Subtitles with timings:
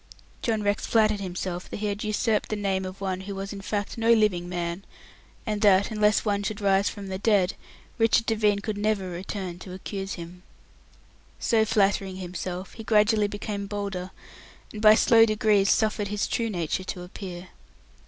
[0.41, 3.61] John Rex flattered himself that he had usurped the name of one who was in
[3.61, 4.83] fact no living man,
[5.45, 7.53] and that, unless one should rise from the dead,
[7.99, 10.41] Richard Devine could never return to accuse him.
[11.39, 14.09] So flattering himself, he gradually became bolder,
[14.73, 17.49] and by slow degrees suffered his true nature to appear.